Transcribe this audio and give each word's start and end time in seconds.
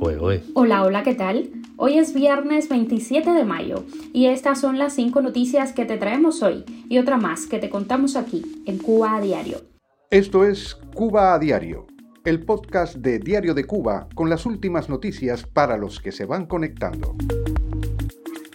Hola, 0.00 0.84
hola, 0.84 1.02
¿qué 1.02 1.14
tal? 1.14 1.50
Hoy 1.76 1.98
es 1.98 2.14
viernes 2.14 2.68
27 2.68 3.32
de 3.32 3.44
mayo 3.44 3.84
y 4.12 4.26
estas 4.26 4.60
son 4.60 4.78
las 4.78 4.92
cinco 4.92 5.20
noticias 5.22 5.72
que 5.72 5.84
te 5.86 5.96
traemos 5.96 6.40
hoy 6.42 6.64
y 6.88 6.98
otra 6.98 7.16
más 7.16 7.46
que 7.46 7.58
te 7.58 7.68
contamos 7.68 8.14
aquí 8.14 8.62
en 8.66 8.78
Cuba 8.78 9.16
a 9.16 9.20
Diario. 9.20 9.62
Esto 10.10 10.44
es 10.44 10.76
Cuba 10.94 11.34
a 11.34 11.38
Diario, 11.40 11.86
el 12.24 12.44
podcast 12.44 12.96
de 12.96 13.18
Diario 13.18 13.54
de 13.54 13.64
Cuba 13.64 14.08
con 14.14 14.30
las 14.30 14.46
últimas 14.46 14.88
noticias 14.88 15.42
para 15.42 15.76
los 15.76 15.98
que 15.98 16.12
se 16.12 16.26
van 16.26 16.46
conectando. 16.46 17.16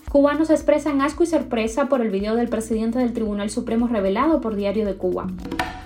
Cubanos 0.10 0.50
expresan 0.50 1.02
asco 1.02 1.24
y 1.24 1.28
sorpresa 1.28 1.90
por 1.90 2.02
el 2.02 2.10
video 2.10 2.36
del 2.36 2.48
presidente 2.48 3.00
del 3.00 3.12
Tribunal 3.12 3.50
Supremo 3.50 3.88
revelado 3.88 4.40
por 4.40 4.56
Diario 4.56 4.86
de 4.86 4.96
Cuba. 4.96 5.28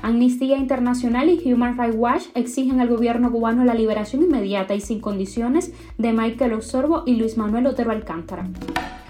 Amnistía 0.08 0.58
Internacional 0.58 1.30
y 1.30 1.52
Human 1.52 1.78
Rights 1.78 1.98
Watch 1.98 2.24
exigen 2.34 2.80
al 2.80 2.88
gobierno 2.88 3.30
cubano 3.30 3.66
la 3.66 3.74
liberación 3.74 4.24
inmediata 4.24 4.74
y 4.74 4.80
sin 4.80 5.02
condiciones 5.02 5.74
de 5.98 6.14
Michael 6.14 6.54
Osorbo 6.54 7.04
y 7.06 7.16
Luis 7.18 7.38
Manuel 7.38 7.68
Otero 7.68 7.92
Alcántara. 7.92 8.48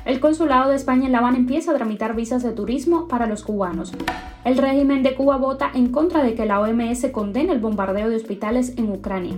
El 0.05 0.19
consulado 0.19 0.71
de 0.71 0.75
España 0.75 1.05
en 1.05 1.11
La 1.11 1.19
Habana 1.19 1.37
empieza 1.37 1.69
a 1.69 1.75
tramitar 1.75 2.15
visas 2.15 2.41
de 2.41 2.51
turismo 2.51 3.07
para 3.07 3.27
los 3.27 3.43
cubanos. 3.43 3.93
El 4.43 4.57
régimen 4.57 5.03
de 5.03 5.13
Cuba 5.13 5.37
vota 5.37 5.69
en 5.71 5.89
contra 5.91 6.23
de 6.23 6.33
que 6.33 6.47
la 6.47 6.59
OMS 6.59 7.05
condene 7.11 7.53
el 7.53 7.59
bombardeo 7.59 8.09
de 8.09 8.15
hospitales 8.15 8.73
en 8.77 8.91
Ucrania. 8.91 9.35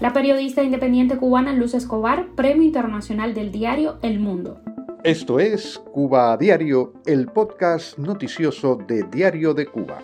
La 0.00 0.14
periodista 0.14 0.62
independiente 0.62 1.18
cubana 1.18 1.52
Luz 1.52 1.74
Escobar, 1.74 2.28
Premio 2.36 2.62
Internacional 2.62 3.34
del 3.34 3.52
diario 3.52 3.98
El 4.00 4.18
Mundo. 4.18 4.60
Esto 5.04 5.40
es 5.40 5.78
Cuba 5.92 6.32
a 6.32 6.38
Diario, 6.38 6.94
el 7.04 7.26
podcast 7.26 7.98
noticioso 7.98 8.76
de 8.76 9.02
Diario 9.02 9.52
de 9.52 9.66
Cuba. 9.66 9.98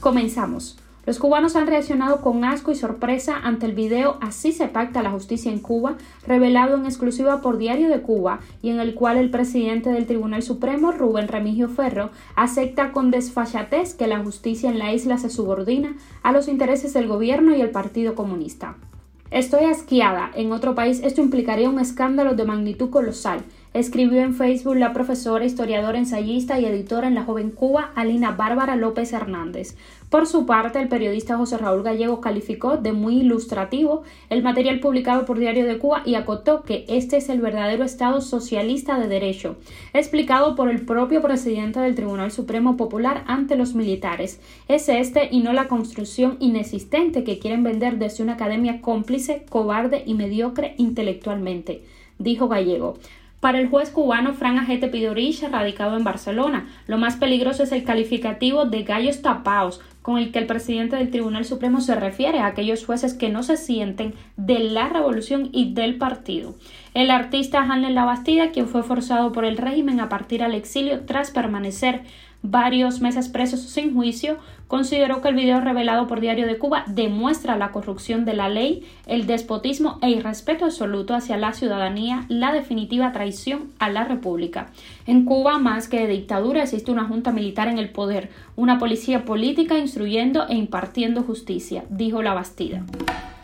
Comenzamos. 0.00 0.78
Los 1.06 1.18
cubanos 1.18 1.56
han 1.56 1.66
reaccionado 1.66 2.20
con 2.20 2.44
asco 2.44 2.70
y 2.70 2.76
sorpresa 2.76 3.36
ante 3.42 3.66
el 3.66 3.72
video 3.72 4.16
Así 4.20 4.52
se 4.52 4.68
pacta 4.68 5.02
la 5.02 5.10
justicia 5.10 5.50
en 5.50 5.58
Cuba, 5.58 5.96
revelado 6.26 6.76
en 6.76 6.84
exclusiva 6.84 7.40
por 7.40 7.58
Diario 7.58 7.88
de 7.88 8.02
Cuba 8.02 8.38
y 8.62 8.70
en 8.70 8.78
el 8.78 8.94
cual 8.94 9.16
el 9.16 9.30
presidente 9.30 9.90
del 9.90 10.06
Tribunal 10.06 10.42
Supremo, 10.42 10.92
Rubén 10.92 11.26
Remigio 11.26 11.68
Ferro, 11.68 12.10
acepta 12.36 12.92
con 12.92 13.10
desfachatez 13.10 13.94
que 13.94 14.06
la 14.06 14.22
justicia 14.22 14.70
en 14.70 14.78
la 14.78 14.92
isla 14.92 15.18
se 15.18 15.30
subordina 15.30 15.96
a 16.22 16.30
los 16.30 16.46
intereses 16.46 16.92
del 16.92 17.08
gobierno 17.08 17.56
y 17.56 17.60
el 17.60 17.70
Partido 17.70 18.14
Comunista. 18.14 18.76
Estoy 19.30 19.64
asqueada. 19.64 20.30
En 20.34 20.52
otro 20.52 20.74
país 20.74 21.00
esto 21.02 21.20
implicaría 21.20 21.68
un 21.68 21.80
escándalo 21.80 22.34
de 22.34 22.44
magnitud 22.44 22.90
colosal 22.90 23.40
escribió 23.74 24.20
en 24.20 24.34
Facebook 24.34 24.76
la 24.76 24.92
profesora, 24.92 25.44
historiadora, 25.44 25.98
ensayista 25.98 26.58
y 26.58 26.64
editora 26.64 27.08
en 27.08 27.14
La 27.14 27.24
Joven 27.24 27.50
Cuba, 27.50 27.92
Alina 27.94 28.32
Bárbara 28.32 28.76
López 28.76 29.12
Hernández. 29.12 29.76
Por 30.10 30.26
su 30.26 30.46
parte, 30.46 30.80
el 30.80 30.88
periodista 30.88 31.36
José 31.36 31.58
Raúl 31.58 31.82
Gallego 31.82 32.22
calificó 32.22 32.78
de 32.78 32.92
muy 32.92 33.18
ilustrativo 33.18 34.04
el 34.30 34.42
material 34.42 34.80
publicado 34.80 35.26
por 35.26 35.38
Diario 35.38 35.66
de 35.66 35.76
Cuba 35.76 36.02
y 36.06 36.14
acotó 36.14 36.62
que 36.62 36.86
este 36.88 37.18
es 37.18 37.28
el 37.28 37.42
verdadero 37.42 37.84
Estado 37.84 38.22
socialista 38.22 38.98
de 38.98 39.06
derecho, 39.06 39.56
explicado 39.92 40.54
por 40.54 40.70
el 40.70 40.86
propio 40.86 41.20
presidente 41.20 41.80
del 41.80 41.94
Tribunal 41.94 42.30
Supremo 42.30 42.78
Popular 42.78 43.22
ante 43.26 43.54
los 43.54 43.74
militares. 43.74 44.40
Es 44.66 44.88
este 44.88 45.28
y 45.30 45.40
no 45.40 45.52
la 45.52 45.68
construcción 45.68 46.36
inexistente 46.40 47.22
que 47.22 47.38
quieren 47.38 47.62
vender 47.62 47.98
desde 47.98 48.22
una 48.22 48.34
academia 48.34 48.80
cómplice, 48.80 49.44
cobarde 49.50 50.04
y 50.06 50.14
mediocre 50.14 50.74
intelectualmente, 50.78 51.82
dijo 52.18 52.48
Gallego. 52.48 52.96
Para 53.40 53.60
el 53.60 53.68
juez 53.68 53.90
cubano 53.90 54.34
Fran 54.34 54.58
Ajete 54.58 54.88
Pidorich, 54.88 55.44
radicado 55.48 55.96
en 55.96 56.02
Barcelona, 56.02 56.66
lo 56.88 56.98
más 56.98 57.14
peligroso 57.14 57.62
es 57.62 57.70
el 57.70 57.84
calificativo 57.84 58.64
de 58.64 58.82
gallos 58.82 59.22
tapaos, 59.22 59.80
con 60.02 60.18
el 60.18 60.32
que 60.32 60.40
el 60.40 60.46
presidente 60.46 60.96
del 60.96 61.10
Tribunal 61.10 61.44
Supremo 61.44 61.80
se 61.80 61.94
refiere 61.94 62.40
a 62.40 62.46
aquellos 62.46 62.84
jueces 62.84 63.14
que 63.14 63.28
no 63.28 63.44
se 63.44 63.56
sienten 63.56 64.14
de 64.36 64.58
la 64.58 64.88
revolución 64.88 65.50
y 65.52 65.72
del 65.74 65.98
partido. 65.98 66.56
El 66.94 67.12
artista 67.12 67.60
Hanley 67.60 67.92
Labastida, 67.92 68.50
quien 68.50 68.66
fue 68.66 68.82
forzado 68.82 69.30
por 69.30 69.44
el 69.44 69.56
régimen 69.56 70.00
a 70.00 70.08
partir 70.08 70.42
al 70.42 70.54
exilio 70.54 71.02
tras 71.04 71.30
permanecer 71.30 72.02
varios 72.42 73.00
meses 73.00 73.28
presos 73.28 73.60
sin 73.60 73.94
juicio, 73.94 74.38
consideró 74.68 75.20
que 75.20 75.28
el 75.28 75.34
video 75.34 75.60
revelado 75.60 76.06
por 76.06 76.20
Diario 76.20 76.46
de 76.46 76.58
Cuba 76.58 76.84
demuestra 76.86 77.56
la 77.56 77.72
corrupción 77.72 78.24
de 78.24 78.34
la 78.34 78.48
ley, 78.48 78.84
el 79.06 79.26
despotismo 79.26 79.98
e 80.02 80.10
irrespeto 80.10 80.66
absoluto 80.66 81.14
hacia 81.14 81.36
la 81.36 81.52
ciudadanía, 81.52 82.26
la 82.28 82.52
definitiva 82.52 83.12
traición 83.12 83.70
a 83.78 83.88
la 83.90 84.04
República. 84.04 84.70
En 85.06 85.24
Cuba, 85.24 85.58
más 85.58 85.88
que 85.88 86.00
de 86.00 86.08
dictadura, 86.08 86.62
existe 86.62 86.92
una 86.92 87.06
junta 87.06 87.32
militar 87.32 87.68
en 87.68 87.78
el 87.78 87.90
poder, 87.90 88.30
una 88.56 88.78
policía 88.78 89.24
política 89.24 89.78
instruyendo 89.78 90.46
e 90.48 90.54
impartiendo 90.54 91.22
justicia, 91.22 91.84
dijo 91.88 92.22
la 92.22 92.34
Bastida. 92.34 92.84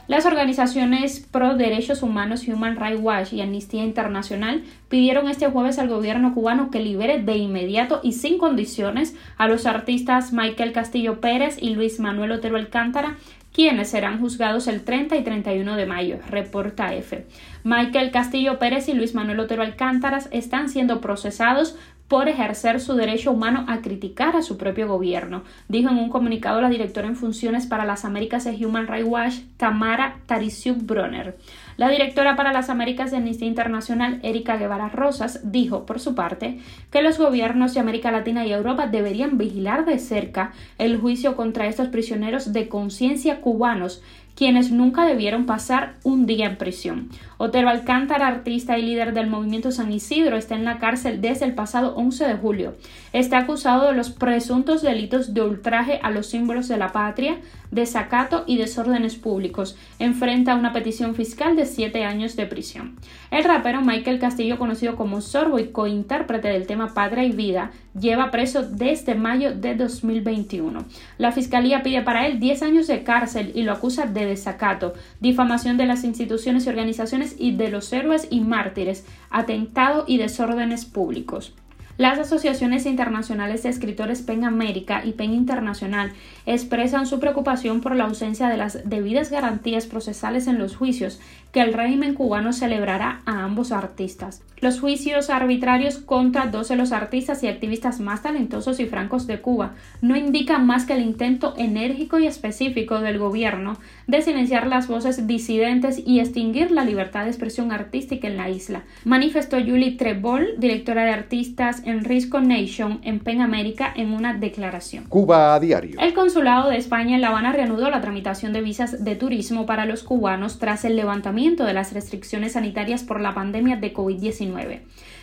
Las 0.07 0.27
organizaciones 0.27 1.21
pro 1.21 1.57
derechos 1.57 2.03
humanos 2.03 2.47
Human 2.47 2.77
Rights 2.77 3.01
Watch 3.01 3.33
y 3.33 3.41
Amnistía 3.41 3.85
Internacional 3.85 4.63
pidieron 4.91 5.29
este 5.29 5.49
jueves 5.49 5.79
al 5.79 5.89
gobierno 5.89 6.35
cubano 6.35 6.71
que 6.71 6.81
libere 6.81 7.23
de 7.23 7.39
inmediato 7.39 8.01
y 8.03 8.13
sin 8.13 8.37
condiciones 8.37 9.17
a 9.39 9.49
los 9.49 9.65
artistas 9.65 10.35
Michael 10.35 10.73
Castillo 10.73 11.21
Pérez 11.21 11.57
y 11.59 11.71
Luis 11.71 12.01
Manuel 12.01 12.33
Otero 12.33 12.59
Alcántara, 12.59 13.17
quienes 13.55 13.89
serán 13.89 14.21
juzgados 14.21 14.67
el 14.67 14.85
30 14.85 15.17
y 15.17 15.25
31 15.25 15.77
de 15.77 15.87
mayo, 15.87 16.19
reporta 16.29 16.93
F. 16.93 17.25
Michael 17.63 18.11
Castillo 18.11 18.59
Pérez 18.59 18.89
y 18.89 18.93
Luis 18.93 19.15
Manuel 19.15 19.41
Otero 19.41 19.63
Alcántara 19.63 20.19
están 20.33 20.69
siendo 20.69 21.01
procesados 21.01 21.79
por 22.09 22.29
ejercer 22.29 22.81
su 22.81 22.95
derecho 22.95 23.33
humano 23.33 23.65
a 23.67 23.81
criticar 23.81 24.37
a 24.37 24.43
su 24.43 24.59
propio 24.59 24.87
gobierno, 24.87 25.43
dijo 25.69 25.91
en 25.91 25.99
un 25.99 26.11
comunicado 26.11 26.61
la 26.61 26.69
directora 26.69 27.09
en 27.09 27.17
funciones 27.17 27.67
para 27.67 27.85
las 27.85 28.05
Américas 28.05 28.45
de 28.45 28.65
Human 28.65 28.87
Rights 28.87 29.09
Watch, 29.09 29.35
Tamara 29.57 30.19
Tarisiuk 30.27 30.85
Bronner. 30.85 31.37
La 31.77 31.89
directora 31.89 32.37
para 32.37 32.53
las 32.53 32.71
Américas 32.71 33.11
de 33.11 33.17
Amnistía 33.17 33.49
Internacional, 33.49 34.21
Erika 34.23 34.57
Guevara 34.57 34.91
Rosas, 34.91 35.41
dijo, 35.51 35.87
por 35.87 35.99
su 35.99 36.15
parte, 36.15 36.61
que 36.91 37.03
los 37.03 37.19
gobiernos 37.19 37.75
de 37.75 37.81
América 37.81 38.13
Latina 38.13 38.47
y 38.47 38.53
Europa 38.53 38.87
deberían 38.87 39.39
vigilar 39.39 39.85
de 39.85 39.99
cerca 39.99 40.53
el 40.79 40.99
juicio 40.99 41.35
contra 41.35 41.67
estos 41.67 41.89
prisioneros 41.89 42.53
de 42.53 42.69
conciencia 42.69 43.41
cubanos 43.41 44.03
quienes 44.35 44.71
nunca 44.71 45.07
debieron 45.07 45.47
pasar 45.47 45.95
un 46.03 46.27
día 46.27 46.47
en 46.47 46.57
prisión. 46.57 47.09
Otero 47.37 47.69
Alcántara, 47.69 48.27
artista 48.27 48.79
y 48.79 48.83
líder 48.83 49.13
del 49.15 49.29
movimiento 49.29 49.71
San 49.71 49.93
Isidro, 49.93 50.37
está 50.37 50.55
en 50.55 50.65
la 50.65 50.79
cárcel 50.79 51.21
desde 51.21 51.45
el 51.45 51.55
pasado 51.55 51.95
11 51.97 52.27
de 52.27 52.35
julio. 52.35 52.75
Está 53.13 53.39
acusado 53.39 53.89
de 53.89 53.95
los 53.95 54.11
presuntos 54.11 54.83
delitos 54.83 55.35
de 55.35 55.43
ultraje 55.43 56.01
a 56.03 56.11
los 56.11 56.27
símbolos 56.27 56.69
de 56.69 56.79
la 56.79 56.93
patria, 56.93 57.39
desacato 57.75 58.45
y 58.47 58.57
desórdenes 58.57 59.17
públicos. 59.17 59.77
Enfrenta 59.99 60.55
una 60.55 60.73
petición 60.73 61.15
fiscal 61.15 61.57
de 61.57 61.67
siete 61.67 62.05
años 62.05 62.37
de 62.37 62.47
prisión. 62.47 62.97
El 63.31 63.45
rapero 63.45 63.81
Michael 63.81 64.19
Castillo, 64.19 64.59
conocido 64.59 64.97
como 64.97 65.21
Sorbo 65.21 65.59
y 65.59 65.69
cointérprete 65.69 66.49
del 66.49 66.67
tema 66.67 66.95
Padre 66.95 67.27
y 67.27 67.33
Vida, 67.33 67.73
lleva 67.99 68.31
preso 68.31 68.63
desde 68.63 69.15
mayo 69.15 69.55
de 69.55 69.75
2021. 69.75 70.85
La 71.19 71.33
fiscalía 71.33 71.83
pide 71.83 72.03
para 72.03 72.27
él 72.27 72.41
10 72.41 72.63
años 72.63 72.87
de 72.87 73.03
cárcel 73.03 73.53
y 73.55 73.63
lo 73.63 73.73
acusa 73.73 74.07
de 74.07 74.27
desacato, 74.27 74.95
difamación 75.21 75.77
de 75.77 75.87
las 75.87 76.05
instituciones 76.05 76.67
y 76.67 76.69
organizaciones 76.69 77.37
y 77.39 77.57
de 77.57 77.71
los 77.71 77.93
héroes 77.93 78.29
y 78.31 78.41
mártires, 78.41 79.07
atentado 79.31 80.05
y 80.07 80.19
desórdenes 80.19 80.85
públicos. 80.85 81.53
Las 81.97 82.19
asociaciones 82.19 82.87
internacionales 82.87 83.63
de 83.63 83.69
escritores 83.69 84.21
PEN 84.21 84.43
América 84.43 85.03
y 85.05 85.13
PEN 85.13 85.33
Internacional 85.33 86.13
expresan 86.45 87.07
su 87.07 87.21
preocupación 87.21 87.81
por 87.81 87.95
la 87.95 88.05
ausencia 88.05 88.49
de 88.49 88.57
las 88.57 88.89
debidas 88.89 89.31
garantías 89.31 89.87
procesales 89.87 90.49
en 90.49 90.59
los 90.59 90.75
juicios 90.75 91.21
que 91.53 91.61
el 91.61 91.73
régimen 91.73 92.15
cubano 92.15 92.53
celebrará 92.53 93.21
a 93.27 93.45
ambos 93.45 93.71
artistas. 93.71 94.43
Los 94.61 94.81
juicios 94.81 95.31
arbitrarios 95.31 95.99
contra 95.99 96.47
dos 96.47 96.69
de 96.69 96.75
los 96.75 96.91
artistas 96.91 97.43
y 97.43 97.49
activistas 97.49 98.01
más 98.01 98.23
talentosos 98.23 98.81
y 98.81 98.87
francos 98.87 99.29
de 99.29 99.41
Cuba 99.41 99.75
no 100.01 100.17
indican 100.17 100.67
más 100.67 100.87
que 100.87 100.95
el 100.95 101.03
intento 101.03 101.55
enérgico 101.57 102.19
y 102.19 102.27
específico 102.27 103.01
del 103.01 103.19
gobierno 103.19 103.77
de 104.09 104.23
silenciar 104.23 104.67
las 104.67 104.89
voces 104.89 105.29
disidentes 105.29 106.03
y 106.05 106.19
extinguir 106.19 106.73
la 106.73 106.85
libertad 106.85 107.23
de 107.23 107.31
expresión 107.31 107.71
artística 107.71 108.27
en 108.27 108.37
la 108.37 108.51
isla, 108.51 108.83
manifestó 109.05 109.59
Julie 109.59 109.93
Trebol, 109.93 110.55
directora 110.59 111.05
de 111.05 111.13
artistas 111.13 111.83
en 111.85 112.05
Risco 112.05 112.41
Nation 112.41 113.01
en 113.03 113.21
PEN 113.21 113.41
América 113.41 113.93
en 113.95 114.13
una 114.13 114.35
declaración. 114.35 115.05
Cuba 115.09 115.55
a 115.55 115.61
diario. 115.61 115.99
El 116.01 116.15
consulado 116.15 116.71
de 116.71 116.77
España 116.77 117.15
en 117.15 117.21
La 117.21 117.29
Habana 117.29 117.53
reanudó 117.53 117.91
la 117.91 118.01
tramitación 118.01 118.53
de 118.53 118.61
visas 118.61 119.05
de 119.05 119.17
turismo 119.17 119.67
para 119.67 119.87
los 119.87 120.03
cubanos 120.03 120.59
tras 120.59 120.85
el 120.85 120.97
levantamiento 120.97 121.65
de 121.65 121.75
las 121.75 121.93
restricciones 121.93 122.53
sanitarias 122.53 123.03
por 123.03 123.21
la 123.21 123.35
pandemia 123.35 123.77
de 123.77 123.93
COVID-19. 123.93 124.81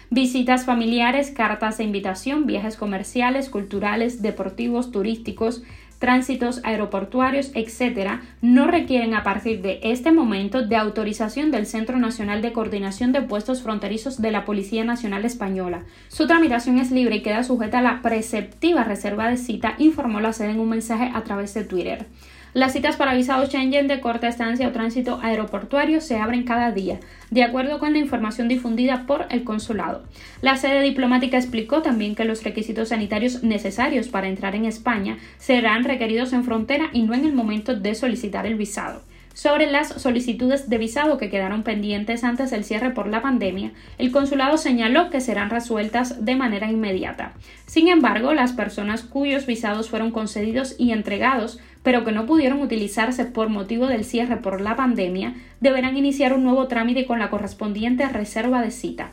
Visitas 0.10 0.66
familiares, 0.66 1.32
cartas 1.32 1.78
de 1.78 1.86
invitación, 1.86 2.46
viajes 2.46 2.76
comerciales, 2.76 3.50
culturales, 3.50 4.22
deportivos, 4.22 4.92
turísticos, 4.92 5.64
tránsitos 6.02 6.62
aeroportuarios, 6.64 7.52
etc., 7.54 8.20
no 8.42 8.66
requieren 8.66 9.14
a 9.14 9.24
partir 9.24 9.62
de 9.62 9.80
este 9.84 10.12
momento 10.12 10.66
de 10.66 10.76
autorización 10.76 11.52
del 11.52 11.68
Centro 11.68 12.00
Nacional 12.00 12.42
de 12.42 12.52
Coordinación 12.52 13.12
de 13.12 13.22
Puestos 13.22 13.62
Fronterizos 13.62 14.20
de 14.20 14.32
la 14.32 14.44
Policía 14.44 14.84
Nacional 14.84 15.26
Española. 15.26 15.84
Su 16.08 16.26
tramitación 16.26 16.80
es 16.80 16.90
libre 16.90 17.18
y 17.18 17.22
queda 17.22 17.44
sujeta 17.44 17.80
a 17.80 17.84
la 17.84 18.02
preceptiva 18.02 18.84
reserva 18.84 19.30
de 19.30 19.38
cita, 19.38 19.76
informó 19.78 20.20
la 20.20 20.34
sede 20.34 20.50
en 20.50 20.60
un 20.60 20.70
mensaje 20.70 21.12
a 21.14 21.24
través 21.24 21.54
de 21.54 21.66
Twitter. 21.66 22.08
Las 22.54 22.74
citas 22.74 22.98
para 22.98 23.14
visados 23.14 23.48
Schengen 23.48 23.88
de 23.88 24.02
corta 24.02 24.28
estancia 24.28 24.68
o 24.68 24.74
tránsito 24.74 25.22
aeroportuario 25.24 26.02
se 26.02 26.18
abren 26.18 26.44
cada 26.44 26.72
día, 26.72 27.00
de 27.30 27.44
acuerdo 27.44 27.80
con 27.80 27.94
la 27.94 28.00
información 28.00 28.50
difundida 28.50 29.06
por 29.08 29.26
el 29.30 29.46
consulado. 29.46 30.04
La 30.42 30.58
sede 30.58 30.82
diplomática 30.82 31.38
explicó 31.38 31.82
también 31.82 32.14
que 32.14 32.26
los 32.26 32.44
requisitos 32.44 32.90
sanitarios 32.90 33.42
necesarios 33.42 34.10
para 34.10 34.28
entrar 34.28 34.54
en 34.56 34.66
España 34.66 35.18
serán 35.38 35.86
requeridos 35.86 36.34
en 36.34 36.44
frontera 36.44 36.90
y 36.92 37.04
no 37.04 37.14
en 37.14 37.24
el 37.24 37.32
momento 37.32 37.74
de 37.74 37.96
solicitar 37.96 38.46
el 38.46 38.56
visado. 38.56 39.02
Sobre 39.34 39.72
las 39.72 39.88
solicitudes 39.88 40.70
de 40.70 40.78
visado 40.78 41.18
que 41.18 41.30
quedaron 41.30 41.64
pendientes 41.64 42.26
antes 42.26 42.52
del 42.52 42.66
cierre 42.66 42.92
por 42.92 43.08
la 43.08 43.22
pandemia, 43.22 43.72
el 43.98 44.12
consulado 44.12 44.58
señaló 44.58 45.10
que 45.10 45.22
serán 45.22 45.50
resueltas 45.50 46.26
de 46.26 46.36
manera 46.36 46.70
inmediata. 46.70 47.32
Sin 47.66 47.88
embargo, 47.88 48.34
las 48.34 48.52
personas 48.52 49.04
cuyos 49.04 49.46
visados 49.46 49.90
fueron 49.90 50.12
concedidos 50.12 50.76
y 50.78 50.92
entregados, 50.92 51.60
pero 51.84 52.04
que 52.04 52.12
no 52.12 52.26
pudieron 52.26 52.62
utilizarse 52.62 53.26
por 53.26 53.50
motivo 53.50 53.88
del 53.88 54.06
cierre 54.06 54.38
por 54.38 54.62
la 54.62 54.76
pandemia, 54.76 55.36
deberán 55.60 55.98
iniciar 55.98 56.34
un 56.34 56.44
nuevo 56.44 56.68
trámite 56.68 57.06
con 57.06 57.20
la 57.20 57.30
correspondiente 57.30 58.08
reserva 58.08 58.62
de 58.62 58.72
cita. 58.72 59.12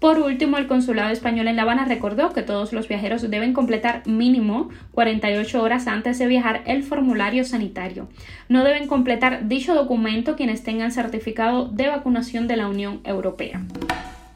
Por 0.00 0.18
último, 0.18 0.56
el 0.56 0.66
Consulado 0.66 1.10
Español 1.10 1.46
en 1.46 1.56
La 1.56 1.62
Habana 1.62 1.84
recordó 1.84 2.32
que 2.32 2.42
todos 2.42 2.72
los 2.72 2.88
viajeros 2.88 3.28
deben 3.28 3.52
completar 3.52 4.06
mínimo 4.06 4.70
48 4.92 5.62
horas 5.62 5.86
antes 5.86 6.18
de 6.18 6.26
viajar 6.26 6.62
el 6.64 6.82
formulario 6.82 7.44
sanitario. 7.44 8.08
No 8.48 8.64
deben 8.64 8.88
completar 8.88 9.46
dicho 9.46 9.74
documento 9.74 10.36
quienes 10.36 10.62
tengan 10.62 10.90
certificado 10.90 11.68
de 11.68 11.88
vacunación 11.88 12.48
de 12.48 12.56
la 12.56 12.68
Unión 12.68 13.00
Europea. 13.04 13.60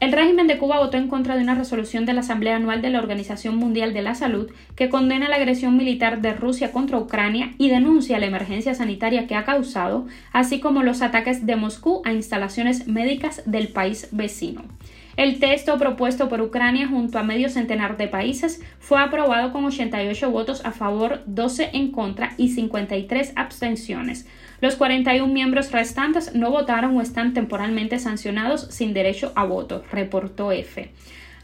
El 0.05 0.11
régimen 0.11 0.45
de 0.45 0.59
Cuba 0.59 0.77
votó 0.77 0.97
en 0.97 1.07
contra 1.07 1.35
de 1.35 1.41
una 1.41 1.55
resolución 1.55 2.05
de 2.05 2.13
la 2.13 2.19
Asamblea 2.19 2.57
Anual 2.57 2.79
de 2.83 2.91
la 2.91 2.99
Organización 2.99 3.55
Mundial 3.55 3.91
de 3.91 4.03
la 4.03 4.13
Salud 4.13 4.51
que 4.75 4.87
condena 4.87 5.29
la 5.29 5.37
agresión 5.37 5.77
militar 5.77 6.21
de 6.21 6.31
Rusia 6.31 6.71
contra 6.71 6.99
Ucrania 6.99 7.55
y 7.57 7.69
denuncia 7.69 8.19
la 8.19 8.27
emergencia 8.27 8.75
sanitaria 8.75 9.25
que 9.25 9.33
ha 9.33 9.45
causado, 9.45 10.05
así 10.31 10.59
como 10.59 10.83
los 10.83 11.01
ataques 11.01 11.47
de 11.47 11.55
Moscú 11.55 12.03
a 12.05 12.13
instalaciones 12.13 12.87
médicas 12.87 13.41
del 13.47 13.69
país 13.69 14.07
vecino. 14.11 14.61
El 15.17 15.39
texto 15.39 15.75
propuesto 15.79 16.29
por 16.29 16.39
Ucrania 16.39 16.87
junto 16.87 17.17
a 17.17 17.23
medio 17.23 17.49
centenar 17.49 17.97
de 17.97 18.07
países 18.07 18.61
fue 18.77 19.01
aprobado 19.01 19.51
con 19.51 19.65
88 19.65 20.29
votos 20.29 20.63
a 20.65 20.71
favor, 20.71 21.23
12 21.25 21.71
en 21.73 21.91
contra 21.91 22.33
y 22.37 22.49
53 22.49 23.33
abstenciones. 23.35 24.27
Los 24.61 24.75
41 24.75 25.31
miembros 25.31 25.71
restantes 25.71 26.33
no 26.33 26.51
votaron 26.51 26.95
o 26.97 27.01
están 27.01 27.33
temporalmente 27.33 27.99
sancionados 27.99 28.67
sin 28.71 28.93
derecho 28.93 29.31
a 29.35 29.45
voto, 29.45 29.83
reportó 29.91 30.51
F. 30.51 30.91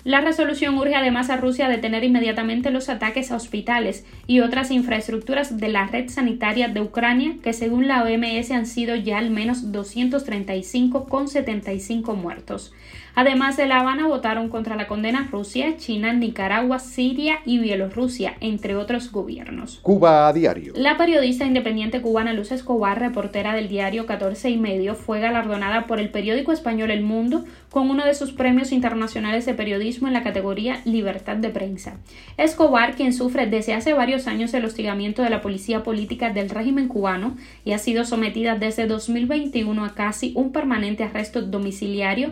La 0.03 0.19
resolución 0.19 0.79
urge 0.79 0.95
además 0.95 1.29
a 1.29 1.37
Rusia 1.37 1.67
a 1.67 1.69
detener 1.69 2.03
inmediatamente 2.03 2.71
los 2.71 2.89
ataques 2.89 3.31
a 3.31 3.35
hospitales 3.35 4.03
y 4.25 4.39
otras 4.39 4.71
infraestructuras 4.71 5.57
de 5.57 5.69
la 5.69 5.85
red 5.85 6.09
sanitaria 6.09 6.69
de 6.69 6.81
Ucrania, 6.81 7.35
que 7.43 7.53
según 7.53 7.87
la 7.87 8.03
OMS 8.03 8.49
han 8.49 8.65
sido 8.65 8.95
ya 8.95 9.19
al 9.19 9.29
menos 9.29 9.71
235 9.71 11.05
con 11.05 11.27
75 11.27 12.15
muertos. 12.15 12.73
Además 13.15 13.57
de 13.57 13.67
La 13.67 13.79
Habana 13.79 14.07
votaron 14.07 14.49
contra 14.49 14.75
la 14.75 14.87
condena 14.87 15.27
Rusia, 15.31 15.77
China, 15.77 16.13
Nicaragua, 16.13 16.79
Siria 16.79 17.39
y 17.45 17.59
Bielorrusia, 17.59 18.35
entre 18.39 18.75
otros 18.75 19.11
gobiernos. 19.11 19.79
Cuba 19.81 20.27
a 20.27 20.33
diario. 20.33 20.73
La 20.75 20.97
periodista 20.97 21.45
independiente 21.45 22.01
cubana 22.01 22.33
Luz 22.33 22.51
Escobar, 22.51 22.99
reportera 22.99 23.53
del 23.53 23.67
diario 23.67 24.05
14 24.05 24.49
y 24.49 24.57
medio, 24.57 24.95
fue 24.95 25.19
galardonada 25.19 25.87
por 25.87 25.99
el 25.99 26.09
periódico 26.09 26.51
español 26.51 26.91
El 26.91 27.03
Mundo 27.03 27.45
con 27.69 27.89
uno 27.89 28.05
de 28.05 28.13
sus 28.13 28.33
premios 28.33 28.71
internacionales 28.71 29.45
de 29.45 29.53
periodismo 29.53 30.07
en 30.07 30.13
la 30.13 30.23
categoría 30.23 30.81
Libertad 30.85 31.37
de 31.37 31.49
Prensa. 31.49 31.97
Escobar, 32.37 32.95
quien 32.95 33.13
sufre 33.13 33.47
desde 33.47 33.73
hace 33.73 33.93
varios 33.93 34.27
años 34.27 34.53
el 34.53 34.65
hostigamiento 34.65 35.21
de 35.21 35.29
la 35.29 35.41
policía 35.41 35.83
política 35.83 36.31
del 36.31 36.49
régimen 36.49 36.87
cubano 36.87 37.37
y 37.63 37.71
ha 37.71 37.77
sido 37.77 38.03
sometida 38.03 38.55
desde 38.55 38.87
2021 38.87 39.85
a 39.85 39.95
casi 39.95 40.33
un 40.35 40.51
permanente 40.51 41.03
arresto 41.03 41.41
domiciliario, 41.41 42.31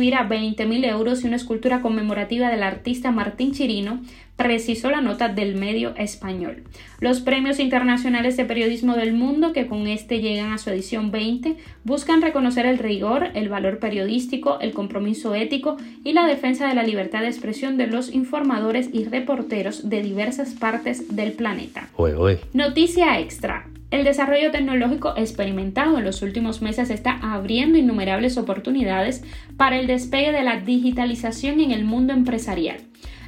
recibirá 0.00 0.26
20.000 0.26 0.88
euros 0.88 1.22
y 1.22 1.26
una 1.26 1.36
escultura 1.36 1.82
conmemorativa 1.82 2.48
del 2.48 2.62
artista 2.62 3.10
Martín 3.12 3.52
Chirino, 3.52 4.00
precisó 4.36 4.90
la 4.90 5.02
nota 5.02 5.28
del 5.28 5.56
medio 5.56 5.94
español. 5.96 6.62
Los 7.00 7.20
premios 7.20 7.60
internacionales 7.60 8.38
de 8.38 8.46
periodismo 8.46 8.94
del 8.94 9.12
mundo, 9.12 9.52
que 9.52 9.66
con 9.66 9.86
este 9.86 10.20
llegan 10.20 10.52
a 10.52 10.58
su 10.58 10.70
edición 10.70 11.10
20, 11.10 11.56
buscan 11.84 12.22
reconocer 12.22 12.64
el 12.64 12.78
rigor, 12.78 13.28
el 13.34 13.50
valor 13.50 13.78
periodístico, 13.78 14.58
el 14.60 14.72
compromiso 14.72 15.34
ético 15.34 15.76
y 16.02 16.14
la 16.14 16.26
defensa 16.26 16.66
de 16.66 16.74
la 16.74 16.82
libertad 16.82 17.20
de 17.20 17.28
expresión 17.28 17.76
de 17.76 17.86
los 17.86 18.14
informadores 18.14 18.88
y 18.90 19.04
reporteros 19.04 19.90
de 19.90 20.02
diversas 20.02 20.54
partes 20.54 21.14
del 21.14 21.32
planeta. 21.32 21.90
Noticia 22.54 23.20
extra. 23.20 23.66
El 23.90 24.04
desarrollo 24.04 24.52
tecnológico 24.52 25.14
experimentado 25.16 25.98
en 25.98 26.04
los 26.04 26.22
últimos 26.22 26.62
meses 26.62 26.90
está 26.90 27.18
abriendo 27.22 27.76
innumerables 27.76 28.38
oportunidades 28.38 29.24
para 29.56 29.80
el 29.80 29.88
despegue 29.88 30.30
de 30.30 30.44
la 30.44 30.60
digitalización 30.60 31.60
en 31.60 31.72
el 31.72 31.84
mundo 31.84 32.12
empresarial. 32.12 32.76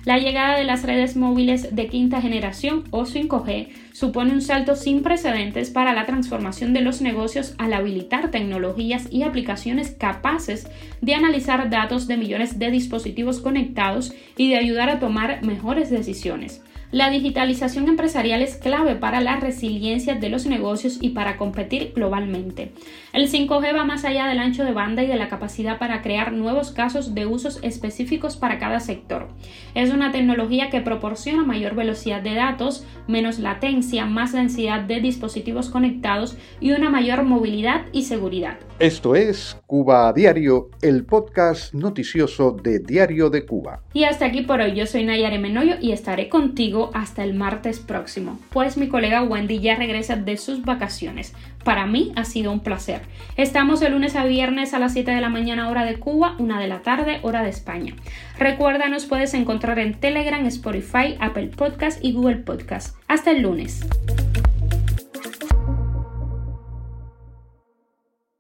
La 0.05 0.19
llegada 0.19 0.57
de 0.57 0.65
las 0.65 0.83
redes 0.83 1.17
móviles 1.17 1.75
de 1.75 1.87
quinta 1.87 2.21
generación 2.21 2.85
o 2.91 3.05
5G 3.05 3.69
supone 3.93 4.33
un 4.33 4.43
salto 4.43 4.75
sin 4.75 5.03
precedentes 5.03 5.71
para 5.71 5.95
la 5.95 6.07
transformación 6.07 6.75
de 6.75 6.81
los 6.81 7.01
negocios 7.03 7.55
al 7.59 7.73
habilitar 7.73 8.31
tecnologías 8.31 9.07
y 9.13 9.23
aplicaciones 9.23 9.93
capaces 9.93 10.69
de 11.01 11.15
analizar 11.15 11.71
datos 11.71 12.09
de 12.09 12.17
millones 12.17 12.59
de 12.59 12.71
dispositivos 12.73 13.41
conectados 13.41 14.13
y 14.37 14.49
de 14.49 14.57
ayudar 14.57 14.91
a 14.91 14.99
tomar 14.99 15.45
mejores 15.45 15.89
decisiones. 15.89 16.63
La 16.93 17.09
digitalización 17.09 17.89
empresarial 17.89 18.43
es 18.43 18.57
clave 18.57 18.97
para 18.97 19.23
la 19.23 19.37
resiliencia 19.37 20.15
de 20.15 20.29
los 20.29 20.45
negocios 20.45 20.99
y 21.01 21.09
para 21.09 21.39
competir 21.39 21.95
globalmente. 21.95 22.73
El 23.15 23.31
5G 23.31 23.75
va 23.75 23.87
más 23.87 24.05
allá 24.05 24.27
del 24.27 24.39
ancho 24.39 24.63
de 24.63 24.75
banda 24.75 25.03
y 25.03 25.07
de 25.07 25.17
la 25.17 25.31
capacidad 25.31 25.79
para 25.79 26.03
crear 26.03 26.33
nuevos 26.33 26.71
casos 26.71 27.15
de 27.15 27.25
usos 27.25 27.61
específicos 27.63 28.37
para 28.37 28.59
cada 28.59 28.79
sector. 28.79 29.29
Es 29.75 29.91
una 29.91 30.13
tecnología 30.13 30.69
que 30.69 30.83
proporciona 30.83 31.45
mayor 31.45 31.75
velocidad 31.75 32.21
de 32.21 32.35
datos, 32.35 32.87
menos 33.09 33.39
latencia, 33.39 34.05
más 34.05 34.33
densidad 34.33 34.83
de 34.83 35.01
dispositivos 35.01 35.71
conectados 35.71 36.37
y 36.61 36.73
una 36.73 36.91
mayor 36.91 37.23
movilidad 37.23 37.87
y 37.93 38.03
seguridad. 38.03 38.59
Esto 38.79 39.15
es 39.15 39.57
Cuba 39.67 40.09
a 40.09 40.13
Diario, 40.13 40.69
el 40.83 41.07
podcast 41.07 41.73
noticioso 41.73 42.51
de 42.51 42.81
Diario 42.81 43.31
de 43.31 43.47
Cuba. 43.47 43.81
Y 43.95 44.05
hasta 44.05 44.27
aquí 44.27 44.43
por 44.43 44.61
hoy, 44.61 44.75
yo 44.75 44.87
soy 44.87 45.05
Nayare 45.05 45.39
Menoyo 45.39 45.77
y 45.81 45.93
estaré 45.93 46.29
contigo 46.29 46.82
hasta 46.95 47.23
el 47.23 47.35
martes 47.35 47.79
próximo, 47.79 48.39
pues 48.51 48.77
mi 48.77 48.89
colega 48.89 49.23
Wendy 49.23 49.61
ya 49.61 49.77
regresa 49.77 50.17
de 50.17 50.37
sus 50.37 50.63
vacaciones. 50.65 51.35
Para 51.65 51.87
mí 51.87 52.13
ha 52.17 52.25
sido 52.25 52.51
un 52.51 52.61
placer. 52.61 53.03
Estamos 53.37 53.81
de 53.81 53.91
lunes 53.91 54.17
a 54.17 54.25
viernes 54.25 54.75
a 54.75 54.79
las 54.79 54.95
7 54.95 55.11
de 55.11 55.21
la 55.21 55.29
mañana 55.29 55.69
hora 55.69 55.85
de 55.85 55.99
Cuba, 55.99 56.35
1 56.39 56.59
de 56.59 56.67
la 56.67 56.83
tarde 56.83 57.21
hora 57.23 57.43
de 57.43 57.51
España. 57.51 57.95
Recuerda, 58.39 58.89
nos 58.89 59.07
puedes 59.07 59.35
encontrar 59.35 59.79
en 59.79 59.95
Telegram, 59.95 60.45
Spotify, 60.47 61.17
Apple 61.21 61.49
Podcast 61.49 62.05
y 62.05 62.13
Google 62.13 62.37
Podcast. 62.37 62.97
Hasta 63.07 63.31
el 63.31 63.43
lunes. 63.43 63.87